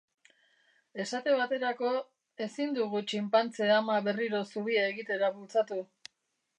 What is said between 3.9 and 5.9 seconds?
berriro zubia egitera bultzatu.